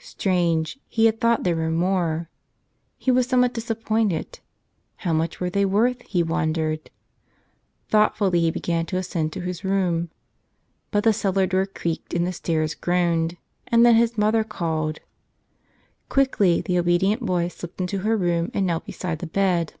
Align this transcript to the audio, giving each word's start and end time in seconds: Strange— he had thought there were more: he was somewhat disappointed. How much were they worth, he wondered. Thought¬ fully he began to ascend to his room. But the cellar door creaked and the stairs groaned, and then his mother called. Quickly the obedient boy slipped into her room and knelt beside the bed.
Strange— 0.00 0.76
he 0.88 1.06
had 1.06 1.20
thought 1.20 1.44
there 1.44 1.54
were 1.54 1.70
more: 1.70 2.28
he 2.96 3.12
was 3.12 3.28
somewhat 3.28 3.54
disappointed. 3.54 4.40
How 4.96 5.12
much 5.12 5.38
were 5.38 5.50
they 5.50 5.64
worth, 5.64 6.02
he 6.02 6.20
wondered. 6.20 6.90
Thought¬ 7.92 8.12
fully 8.16 8.40
he 8.40 8.50
began 8.50 8.86
to 8.86 8.96
ascend 8.96 9.32
to 9.34 9.40
his 9.40 9.62
room. 9.62 10.10
But 10.90 11.04
the 11.04 11.12
cellar 11.12 11.46
door 11.46 11.64
creaked 11.64 12.12
and 12.12 12.26
the 12.26 12.32
stairs 12.32 12.74
groaned, 12.74 13.36
and 13.68 13.86
then 13.86 13.94
his 13.94 14.18
mother 14.18 14.42
called. 14.42 14.98
Quickly 16.08 16.60
the 16.60 16.76
obedient 16.76 17.24
boy 17.24 17.46
slipped 17.46 17.80
into 17.80 17.98
her 18.00 18.16
room 18.16 18.50
and 18.52 18.66
knelt 18.66 18.84
beside 18.84 19.20
the 19.20 19.28
bed. 19.28 19.74